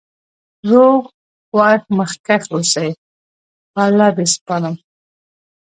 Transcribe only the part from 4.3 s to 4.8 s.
سپارم